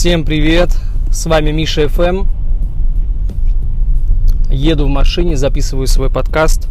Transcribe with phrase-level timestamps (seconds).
[0.00, 0.70] Всем привет!
[1.12, 2.24] С вами Миша ФМ.
[4.50, 6.68] Еду в машине, записываю свой подкаст.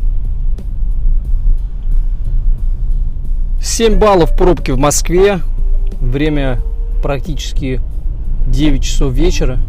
[3.61, 5.41] 7 баллов пробки в Москве.
[6.01, 6.59] Время
[7.03, 7.81] практически
[8.47, 9.59] 9 часов вечера.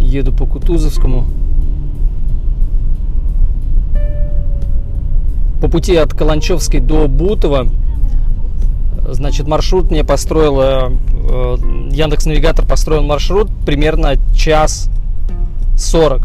[0.00, 1.24] Еду по Кутузовскому.
[5.60, 7.68] По пути от Каланчевской до Бутова
[9.08, 11.56] Значит, маршрут мне построила, э,
[11.92, 14.90] Яндекс Навигатор построил маршрут примерно час
[15.76, 16.22] сорок.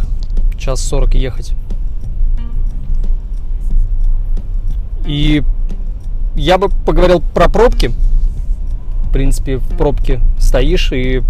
[0.58, 1.54] Час сорок ехать.
[5.06, 5.44] И
[6.36, 7.92] я бы поговорил про пробки.
[9.04, 11.22] В принципе, в пробке стоишь, и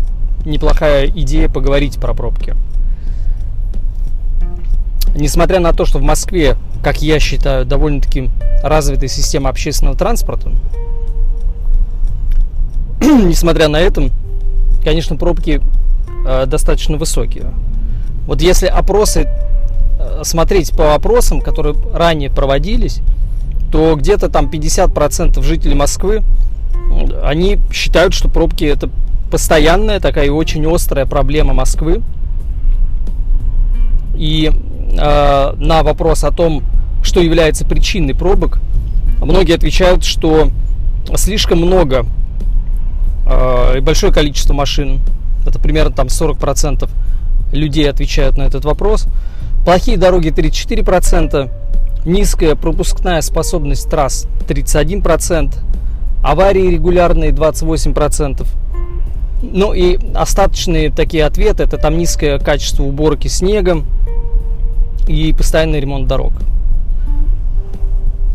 [0.45, 2.56] неплохая идея поговорить про пробки.
[5.16, 8.30] Несмотря на то, что в Москве, как я считаю, довольно-таки
[8.64, 10.52] развитая система общественного транспорта,
[13.17, 14.09] несмотря на это,
[14.84, 15.62] конечно, пробки
[16.26, 17.52] э, достаточно высокие.
[18.28, 19.28] Вот если опросы
[20.00, 23.02] э, смотреть по опросам, которые ранее проводились,
[23.72, 26.22] то где-то там 50% жителей Москвы,
[27.23, 28.90] они считают, что пробки это
[29.31, 32.02] постоянная такая и очень острая проблема Москвы.
[34.16, 36.64] И э, на вопрос о том,
[37.02, 38.59] что является причиной пробок,
[39.22, 40.50] многие отвечают, что
[41.16, 42.06] слишком много
[43.25, 45.02] э, большое количество машин.
[45.45, 46.89] Это примерно там 40%
[47.52, 49.08] людей отвечают на этот вопрос.
[49.66, 51.50] Плохие дороги 34%,
[52.05, 55.53] низкая пропускная способность трасс 31%,
[56.23, 58.47] аварии регулярные 28%.
[59.44, 63.85] Ну и остаточные такие ответы, это там низкое качество уборки снегом
[65.08, 66.33] и постоянный ремонт дорог.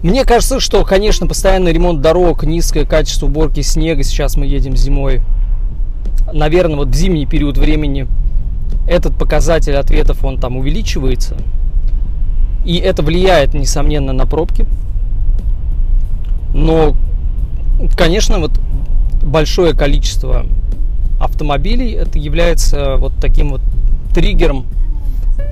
[0.02, 5.22] Мне кажется, что, конечно, постоянный ремонт дорог, низкое качество уборки снега, сейчас мы едем зимой,
[6.32, 8.06] наверное, вот в зимний период времени
[8.86, 11.36] этот показатель ответов, он там увеличивается.
[12.64, 14.66] И это влияет, несомненно, на пробки.
[16.52, 16.94] Но,
[17.96, 18.52] конечно, вот
[19.22, 20.46] большое количество
[21.20, 23.60] автомобилей это является вот таким вот
[24.14, 24.66] триггером,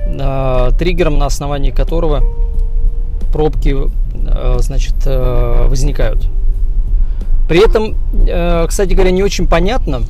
[0.07, 2.23] э, триггером, на основании которого
[3.31, 3.75] пробки
[4.59, 6.27] значит, э, возникают.
[7.47, 7.95] При этом,
[8.27, 10.01] э, кстати говоря, не очень понятно,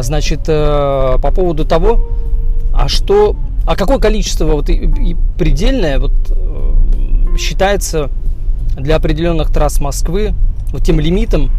[0.00, 2.00] значит, по поводу того,
[2.74, 3.36] а что,
[3.66, 6.12] а какое количество вот и, и предельное вот
[7.38, 8.10] считается
[8.76, 10.32] для определенных трасс Москвы
[10.72, 11.50] вот тем лимитом,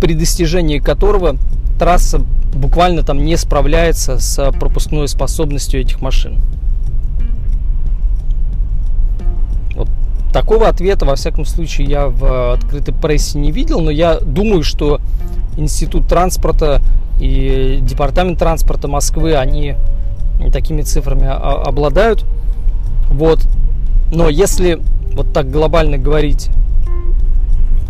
[0.00, 1.36] при достижении которого
[1.78, 2.20] трасса
[2.54, 6.40] буквально там не справляется с пропускной способностью этих машин.
[10.32, 15.00] Такого ответа, во всяком случае, я в открытой прессе не видел, но я думаю, что
[15.56, 16.80] Институт транспорта
[17.20, 19.74] и Департамент транспорта Москвы, они
[20.52, 22.24] такими цифрами обладают.
[23.10, 23.40] Вот.
[24.12, 24.80] Но если
[25.14, 26.48] вот так глобально говорить,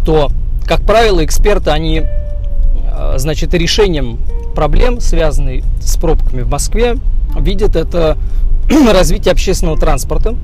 [0.04, 0.30] то,
[0.66, 2.02] как правило, эксперты, они,
[2.90, 4.18] а, значит, решением
[4.54, 6.96] проблем, связанных с пробками в Москве,
[7.38, 8.16] видят это
[8.92, 10.34] развитие общественного транспорта,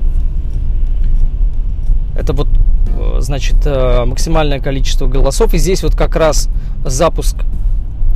[2.17, 2.47] это вот,
[2.97, 5.53] э, значит, э, максимальное количество голосов.
[5.53, 6.49] И здесь вот как раз
[6.85, 7.37] запуск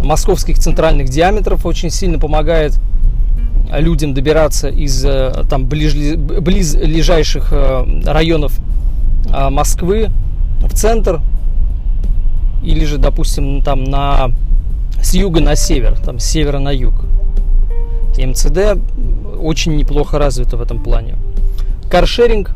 [0.04, 2.80] московских центральных диаметров очень сильно помогает
[3.72, 7.54] людям добираться из э, там ближ, близлежащих
[8.06, 8.60] районов
[9.30, 10.10] Москвы
[10.62, 11.22] в центр
[12.64, 14.32] или же, допустим, там на
[15.02, 16.94] с юга на север, там с севера на юг.
[18.18, 18.78] МЦД
[19.40, 21.16] очень неплохо развито в этом плане.
[21.90, 22.52] Каршеринг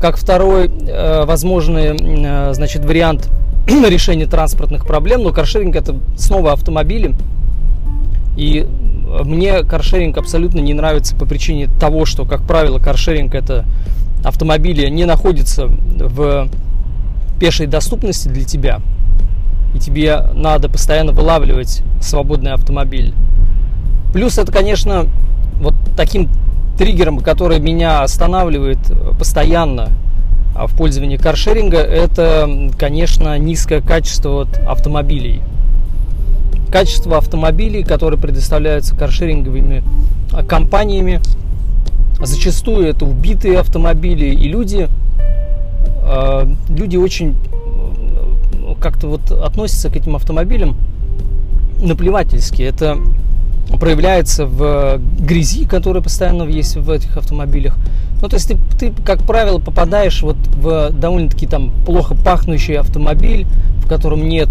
[0.00, 3.28] как второй э, возможный э, значит, вариант
[3.66, 5.22] решения транспортных проблем.
[5.22, 7.14] Но каршеринг это снова автомобили.
[8.36, 8.66] И
[9.24, 13.64] мне каршеринг абсолютно не нравится по причине того, что, как правило, каршеринг это
[14.24, 16.48] автомобили не находятся в
[17.38, 18.80] пешей доступности для тебя.
[19.74, 23.14] И тебе надо постоянно вылавливать свободный автомобиль.
[24.12, 25.06] Плюс это, конечно,
[25.60, 26.28] вот таким
[26.80, 28.78] триггером, который меня останавливает
[29.18, 29.90] постоянно
[30.56, 35.42] а, в пользовании каршеринга, это, конечно, низкое качество автомобилей.
[36.72, 39.82] Качество автомобилей, которые предоставляются каршеринговыми
[40.32, 41.20] а, компаниями,
[42.18, 44.88] зачастую это убитые автомобили, и люди,
[46.02, 47.36] а, люди очень
[48.80, 50.78] как-то вот относятся к этим автомобилям
[51.82, 52.62] наплевательски.
[52.62, 52.96] Это
[53.78, 57.76] проявляется в грязи, которая постоянно есть в этих автомобилях.
[58.20, 63.46] Ну, то есть ты, ты как правило, попадаешь вот в довольно-таки там плохо пахнущий автомобиль,
[63.82, 64.48] в котором нет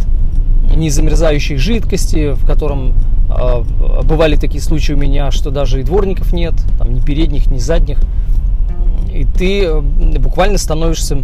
[0.76, 2.94] не замерзающей жидкости, в котором
[3.30, 3.64] э,
[4.04, 8.00] бывали такие случаи у меня, что даже и дворников нет, там ни передних, ни задних.
[9.14, 9.80] И ты э,
[10.20, 11.24] буквально становишься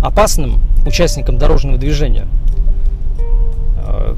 [0.00, 2.26] опасным участником дорожного движения.
[3.84, 4.14] Э,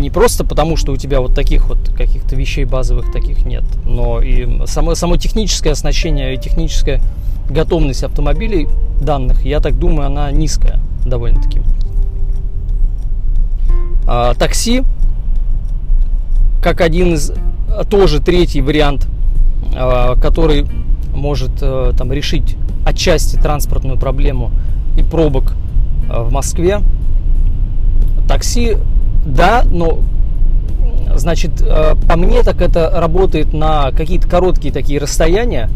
[0.00, 4.20] не просто потому, что у тебя вот таких вот каких-то вещей базовых таких нет, но
[4.20, 7.00] и само, само техническое оснащение и техническая
[7.48, 8.68] готовность автомобилей
[9.00, 11.60] данных, я так думаю, она низкая довольно-таки.
[14.06, 14.82] А, такси,
[16.62, 17.32] как один из,
[17.88, 19.08] тоже третий вариант,
[19.74, 20.66] а, который
[21.14, 24.50] может а, там решить отчасти транспортную проблему
[24.96, 25.54] и пробок
[26.08, 26.80] а, в Москве.
[28.28, 28.76] Такси,
[29.26, 30.00] да, но
[31.16, 35.68] значит, а, по мне так это работает на какие-то короткие такие расстояния,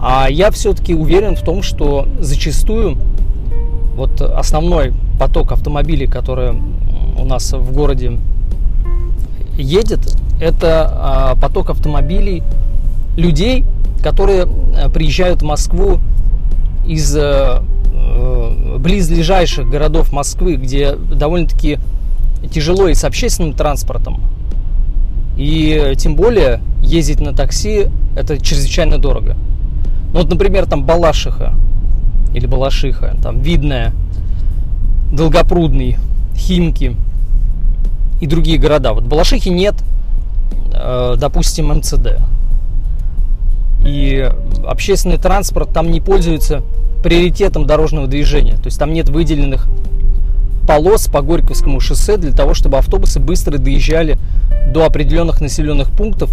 [0.00, 2.98] а я все-таки уверен в том, что зачастую
[3.94, 6.54] вот основной поток автомобилей, который
[7.16, 8.18] у нас в городе
[9.56, 10.00] едет,
[10.40, 12.42] это а, поток автомобилей
[13.16, 13.64] людей,
[14.02, 15.98] которые а, приезжают в Москву
[16.84, 21.78] из э, э, близлежащих городов Москвы, где довольно-таки
[22.52, 24.22] тяжело и с общественным транспортом.
[25.36, 29.36] И тем более ездить на такси это чрезвычайно дорого.
[30.12, 31.54] Ну вот, например, там Балашиха
[32.34, 33.92] или Балашиха, там Видная,
[35.12, 35.96] Долгопрудный,
[36.36, 36.96] Химки
[38.20, 38.92] и другие города.
[38.92, 39.74] Вот в Балашихе нет,
[40.72, 42.18] э, допустим, МЦД.
[43.84, 44.30] И
[44.66, 46.62] общественный транспорт там не пользуется
[47.02, 48.54] приоритетом дорожного движения.
[48.54, 49.66] То есть там нет выделенных
[50.66, 54.18] полос по Горьковскому шоссе для того, чтобы автобусы быстро доезжали
[54.72, 56.30] до определенных населенных пунктов,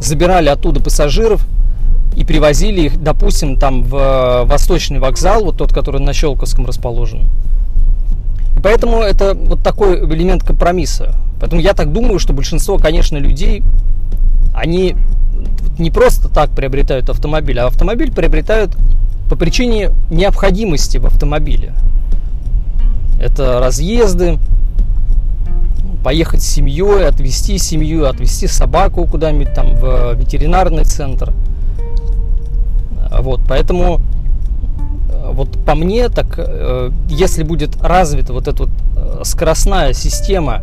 [0.00, 1.46] забирали оттуда пассажиров
[2.16, 7.28] и привозили их, допустим, там в э, Восточный вокзал, вот тот, который на Щелковском расположен.
[8.56, 11.14] И поэтому это вот такой элемент компромисса.
[11.40, 13.62] Поэтому я так думаю, что большинство, конечно, людей,
[14.54, 14.96] они
[15.78, 18.74] не просто так приобретают автомобиль, а автомобиль приобретают
[19.28, 21.74] по причине необходимости в автомобиле.
[23.20, 24.38] Это разъезды,
[26.04, 31.32] поехать с семьей, отвезти семью, отвезти собаку куда-нибудь там в ветеринарный центр–
[33.20, 34.00] вот, поэтому
[35.08, 40.62] э, вот по мне, так э, если будет развита вот эта вот э, скоростная система,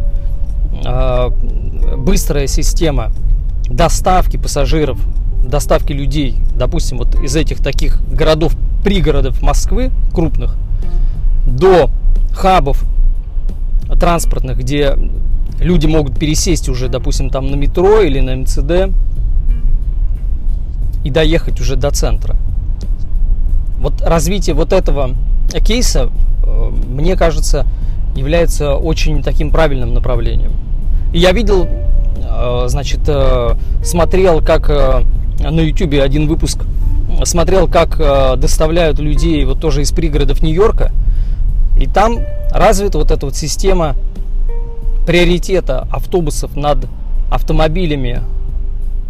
[1.97, 3.11] быстрая система
[3.69, 4.97] доставки пассажиров,
[5.45, 10.55] доставки людей, допустим, вот из этих таких городов, пригородов Москвы, крупных,
[11.45, 11.91] до
[12.33, 12.83] хабов
[13.99, 14.97] транспортных, где
[15.59, 18.93] люди могут пересесть уже, допустим, там на метро или на МЦД,
[21.03, 22.35] и доехать уже до центра.
[23.79, 25.11] Вот развитие вот этого
[25.65, 26.09] кейса,
[26.45, 27.65] э, мне кажется,
[28.15, 30.53] является очень таким правильным направлением.
[31.13, 34.69] И я видел, э, значит, э, смотрел, как
[35.39, 36.63] на YouTube один выпуск,
[37.25, 37.97] смотрел, как
[38.39, 40.91] доставляют людей вот тоже из пригородов Нью-Йорка,
[41.77, 42.19] и там
[42.51, 43.95] развита вот эта вот система
[45.05, 46.87] приоритета автобусов над
[47.29, 48.21] автомобилями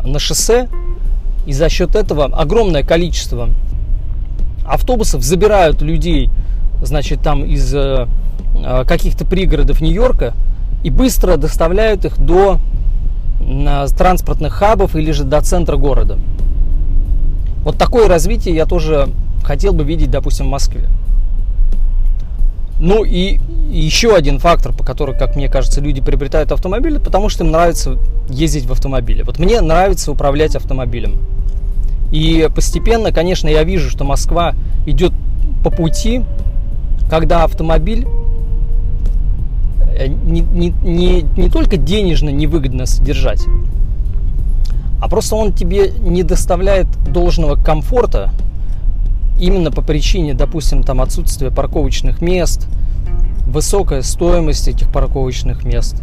[0.03, 0.69] на шоссе,
[1.45, 3.49] и за счет этого огромное количество
[4.65, 6.29] автобусов забирают людей,
[6.81, 8.07] значит, там из э,
[8.55, 10.33] э, каких-то пригородов Нью-Йорка
[10.83, 12.59] и быстро доставляют их до
[13.41, 16.17] э, транспортных хабов или же до центра города.
[17.63, 19.09] Вот такое развитие я тоже
[19.43, 20.87] хотел бы видеть, допустим, в Москве.
[22.79, 23.39] Ну и
[23.69, 27.97] еще один фактор, по которому, как мне кажется, люди приобретают автомобили, потому что им нравится
[28.29, 29.23] ездить в автомобиле.
[29.23, 31.19] Вот мне нравится управлять автомобилем.
[32.11, 34.53] И постепенно, конечно, я вижу, что Москва
[34.85, 35.13] идет
[35.63, 36.23] по пути,
[37.09, 38.05] когда автомобиль
[39.97, 43.45] э, не, не, не, не только денежно невыгодно содержать,
[45.01, 48.31] а просто он тебе не доставляет должного комфорта
[49.39, 52.67] именно по причине, допустим, там отсутствия парковочных мест,
[53.47, 56.01] высокая стоимость этих парковочных мест,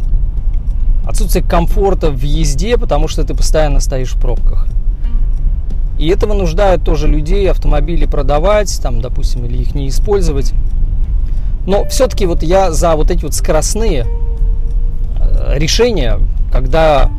[1.07, 4.67] отсутствие комфорта в езде, потому что ты постоянно стоишь в пробках.
[5.97, 10.53] И это вынуждает тоже людей автомобили продавать, там, допустим, или их не использовать.
[11.67, 14.07] Но все-таки вот я за вот эти вот скоростные
[15.19, 16.17] э, решения,
[16.51, 17.11] когда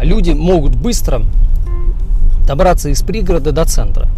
[0.00, 1.22] люди могут быстро
[2.46, 4.08] добраться из пригорода до центра.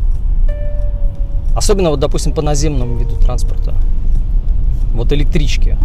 [1.54, 3.74] Особенно вот, допустим, по наземному виду транспорта.
[4.94, 5.76] Вот электрички.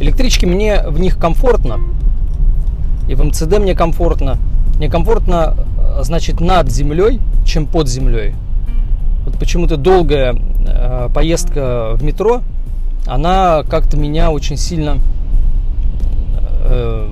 [0.00, 1.78] Электрички мне в них комфортно.
[3.08, 4.38] И в МЦД мне комфортно.
[4.76, 8.34] Мне комфортно, э, значит, над землей, чем под землей.
[9.24, 12.42] Вот почему-то долгая э, поездка в метро,
[13.06, 14.98] она как-то меня очень сильно
[16.64, 17.08] э,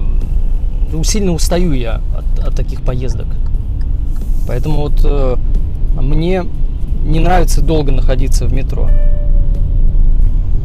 [0.93, 3.27] ну, сильно устаю я от, от таких поездок.
[4.47, 5.37] Поэтому вот э,
[6.01, 6.45] мне
[7.05, 8.89] не нравится долго находиться в метро.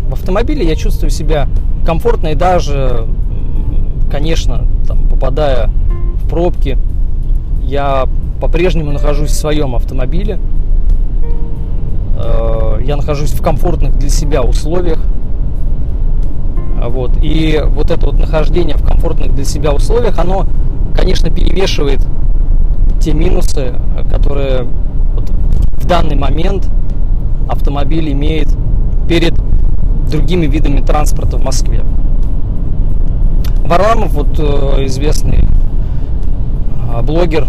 [0.09, 1.47] В автомобиле я чувствую себя
[1.85, 3.07] комфортно и даже,
[4.11, 5.69] конечно, там, попадая
[6.23, 6.77] в пробки,
[7.63, 8.07] я
[8.39, 10.39] по-прежнему нахожусь в своем автомобиле.
[12.17, 14.99] Э, я нахожусь в комфортных для себя условиях.
[16.81, 17.11] Вот.
[17.21, 20.45] И вот это вот нахождение в комфортных для себя условиях, оно,
[20.95, 22.05] конечно, перевешивает
[23.01, 23.73] те минусы,
[24.09, 24.67] которые
[25.87, 26.67] в данный момент
[27.47, 28.49] автомобиль имеет
[29.07, 29.33] перед
[30.11, 31.81] другими видами транспорта в Москве.
[33.63, 37.47] Варламов, вот э, известный э, блогер,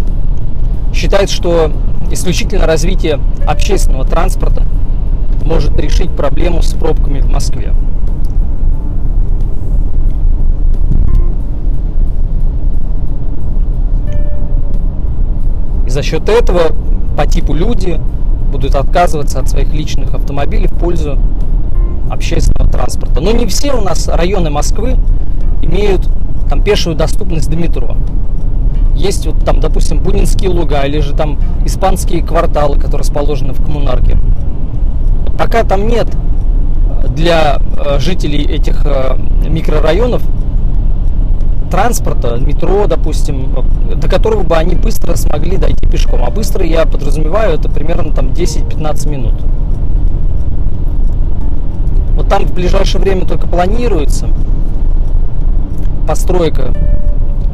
[0.95, 1.73] считает, что
[2.13, 4.65] исключительно развитие общественного транспорта
[5.45, 7.73] может решить проблему с пробками в Москве.
[15.89, 16.69] И за счет этого
[17.17, 18.01] по типу люди
[18.49, 21.19] будут отказываться от своих личных автомобилей в пользу
[22.11, 23.21] общественного транспорта.
[23.21, 24.97] Но не все у нас районы Москвы
[25.63, 26.09] имеют
[26.49, 27.97] там пешую доступность до метро.
[28.95, 34.19] Есть вот там, допустим, Бунинские луга или же там испанские кварталы, которые расположены в коммунарке.
[35.39, 36.09] Пока там нет
[37.15, 39.17] для э, жителей этих э,
[39.49, 40.23] микрорайонов
[41.71, 43.55] транспорта, метро, допустим,
[43.95, 46.25] до которого бы они быстро смогли дойти пешком.
[46.25, 49.35] А быстро я подразумеваю, это примерно там 10-15 минут.
[52.15, 54.29] Вот там в ближайшее время только планируется
[56.07, 56.73] постройка,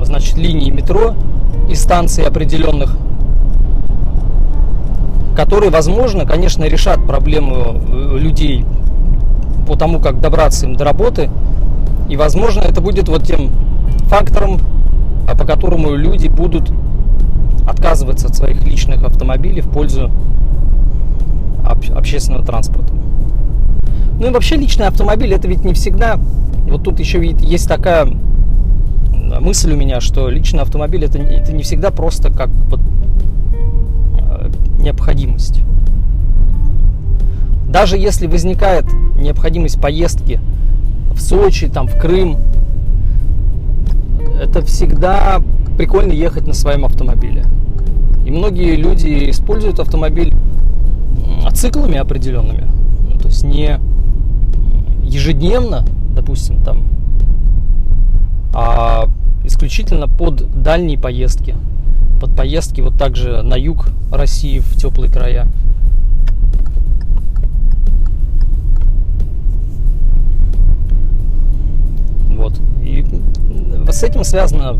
[0.02, 1.14] значит, линии метро
[1.68, 2.97] и станций определенных,
[5.37, 8.64] которые, возможно, конечно, решат проблему э, людей
[9.66, 11.30] по тому, как добраться им до работы.
[12.09, 13.50] И, возможно, это будет вот тем
[14.08, 14.61] фактором,
[15.28, 16.73] а по которому люди будут
[17.66, 20.11] отказываться от своих личных автомобилей в пользу
[21.64, 22.92] общественного транспорта.
[24.20, 26.18] Ну и вообще личный автомобиль это ведь не всегда.
[26.68, 28.06] Вот тут еще есть такая
[29.40, 35.61] мысль у меня, что личный автомобиль это, это не всегда просто как вот э, необходимость.
[37.68, 38.84] Даже если возникает
[39.18, 40.40] необходимость поездки
[41.12, 42.37] в Сочи, там, в Крым,
[44.40, 45.40] это всегда
[45.76, 47.44] прикольно ехать на своем автомобиле.
[48.24, 50.34] И многие люди используют автомобиль
[51.52, 52.66] циклами определенными.
[53.08, 53.78] Ну, то есть не
[55.02, 56.84] ежедневно, допустим, там,
[58.52, 59.08] а
[59.44, 61.54] исключительно под дальние поездки.
[62.20, 65.46] Под поездки вот также на юг России в теплые края.
[72.30, 72.58] Вот.
[72.82, 73.04] И
[73.94, 74.78] с этим связано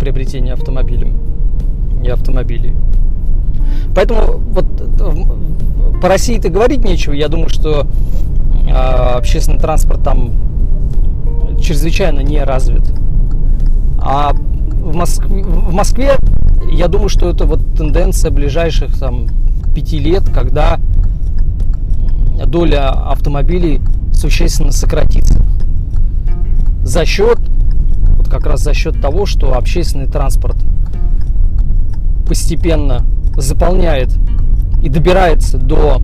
[0.00, 1.16] приобретение автомобилем
[2.04, 2.72] и автомобилей.
[3.94, 4.66] Поэтому вот
[6.02, 7.12] по России-то говорить нечего.
[7.12, 7.86] Я думаю, что
[8.66, 10.32] э, общественный транспорт там
[11.62, 12.82] чрезвычайно не развит.
[13.98, 16.12] А в Москве, в Москве
[16.72, 19.28] я думаю, что это вот тенденция ближайших там
[19.74, 20.78] пяти лет, когда
[22.46, 23.80] доля автомобилей
[24.12, 25.40] существенно сократится.
[26.84, 27.38] За счет,
[28.34, 30.56] как раз за счет того, что общественный транспорт
[32.26, 34.08] постепенно заполняет
[34.82, 36.02] и добирается до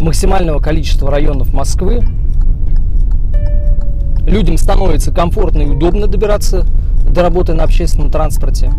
[0.00, 2.04] максимального количества районов Москвы,
[4.26, 6.66] людям становится комфортно и удобно добираться
[7.08, 8.72] до работы на общественном транспорте.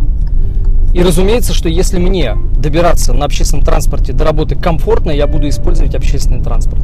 [0.93, 5.95] И разумеется, что если мне добираться на общественном транспорте до работы комфортно, я буду использовать
[5.95, 6.83] общественный транспорт.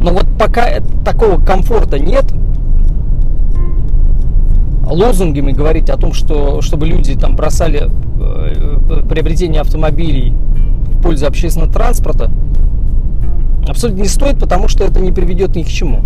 [0.00, 2.24] Но вот пока такого комфорта нет,
[4.86, 11.72] лозунгами говорить о том, что чтобы люди там бросали э, приобретение автомобилей в пользу общественного
[11.72, 12.30] транспорта,
[13.66, 16.00] абсолютно не стоит, потому что это не приведет ни к чему.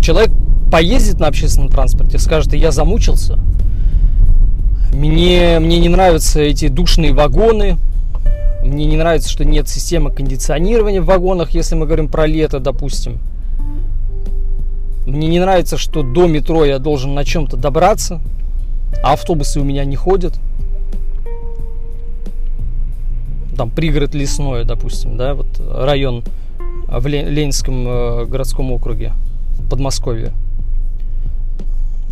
[0.00, 0.30] Человек
[0.70, 3.38] поездит на общественном транспорте, скажет, я замучился,
[4.92, 7.76] мне, мне не нравятся эти душные вагоны,
[8.64, 13.18] мне не нравится, что нет системы кондиционирования в вагонах, если мы говорим про лето, допустим.
[15.06, 18.20] Мне не нравится, что до метро я должен на чем-то добраться,
[19.02, 20.38] а автобусы у меня не ходят.
[23.56, 26.24] Там пригород лесное, допустим, да, вот район
[26.90, 29.12] в Ленинском э, городском округе,
[29.70, 30.32] Подмосковье.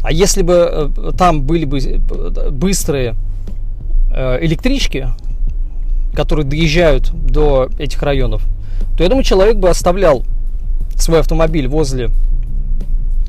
[0.03, 3.17] А если бы э, там были бы э, быстрые
[4.11, 5.09] электрички,
[6.15, 8.43] которые доезжают до этих районов,
[8.97, 10.25] то я думаю, человек бы оставлял
[10.97, 12.09] свой автомобиль возле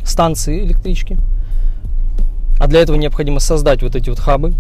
[0.04, 1.18] станции электрички.
[2.60, 4.54] А для этого необходимо создать вот эти вот хабы,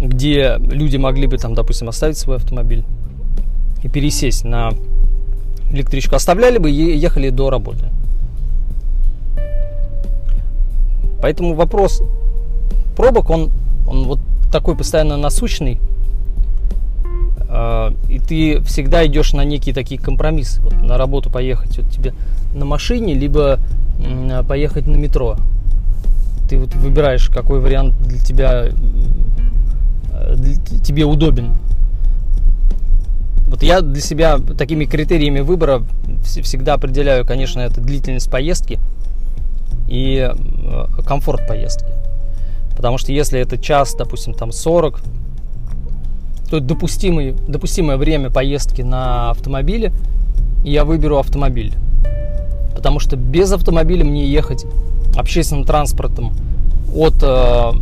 [0.00, 2.84] где люди могли бы там, допустим, оставить свой автомобиль
[3.82, 4.72] и пересесть на
[5.72, 6.16] электричку.
[6.16, 7.84] Оставляли бы и ехали до работы.
[11.20, 12.02] Поэтому вопрос
[12.96, 13.50] пробок, он,
[13.86, 14.20] он вот
[14.52, 15.80] такой постоянно насущный.
[17.60, 20.62] А, и ты всегда идешь на некие такие компромиссы.
[20.62, 22.14] Вот на работу поехать вот тебе
[22.54, 23.58] на машине, либо
[24.46, 25.36] поехать на метро.
[26.48, 28.66] Ты вот выбираешь, какой вариант для тебя
[30.36, 31.54] для, тебе удобен.
[33.48, 35.82] Вот я для себя такими критериями выбора
[36.24, 38.78] всегда определяю, конечно, это длительность поездки
[39.88, 41.86] и э, комфорт поездки.
[42.76, 45.00] Потому что если это час, допустим, там 40,
[46.50, 49.92] то допустимый, допустимое время поездки на автомобиле,
[50.64, 51.72] и я выберу автомобиль.
[52.74, 54.64] Потому что без автомобиля мне ехать
[55.16, 56.32] общественным транспортом
[56.94, 57.72] от э,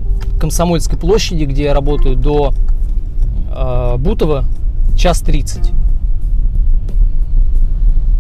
[0.41, 2.53] Комсомольской площади, где я работаю, до
[3.55, 4.45] э, Бутова
[4.97, 5.73] час 30.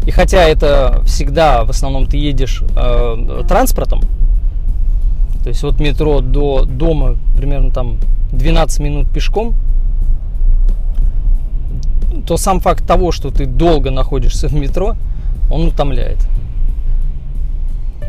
[0.06, 4.02] И хотя это всегда, в основном, ты едешь э, транспортом,
[5.42, 7.96] то есть от метро до дома примерно там
[8.32, 9.54] 12 минут пешком,
[12.26, 14.94] то сам факт того, что ты долго находишься в метро,
[15.50, 16.18] он утомляет.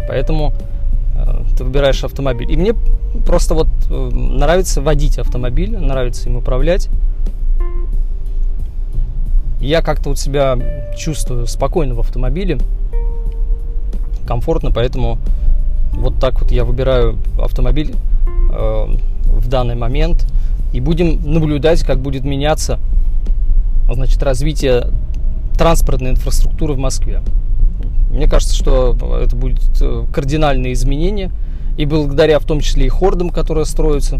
[0.07, 0.53] Поэтому
[1.15, 2.51] э, ты выбираешь автомобиль.
[2.51, 2.73] И мне
[3.25, 6.89] просто вот э, нравится водить автомобиль, нравится им управлять
[9.59, 10.57] я как-то вот себя
[10.97, 12.59] чувствую спокойно в автомобиле,
[14.27, 15.17] комфортно, поэтому
[15.93, 17.95] вот так вот я выбираю автомобиль
[18.51, 18.87] э,
[19.25, 20.27] в данный момент
[20.73, 22.79] и будем наблюдать, как будет меняться
[23.93, 24.87] значит, развитие
[25.57, 27.21] транспортной инфраструктуры в Москве.
[28.11, 31.31] Мне кажется, что это будет э, кардинальные изменения,
[31.77, 34.19] и благодаря в том числе и хордам, которые строятся,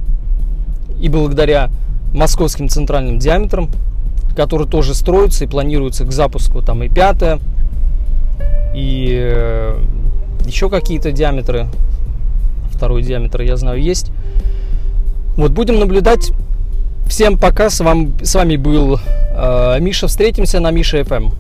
[1.00, 1.70] и благодаря
[2.14, 3.70] московским центральным диаметрам,
[4.36, 7.40] которые тоже строятся и планируются к запуску там и пятое,
[8.76, 9.80] и э,
[10.46, 11.68] еще какие-то диаметры.
[12.72, 14.12] Второй диаметр, я знаю, есть.
[15.36, 16.32] Вот будем наблюдать.
[17.08, 20.08] Всем пока, с вами, с вами был э, Миша.
[20.08, 21.32] Встретимся на Миша FM.